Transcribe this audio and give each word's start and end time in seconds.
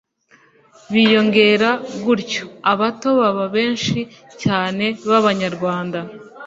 biyongera 0.91 1.69
gutyo 2.05 2.45
abato 2.71 3.09
baba 3.19 3.43
benshi 3.55 3.99
cyane 4.43 4.85
b'abanyarwanda 5.07 5.99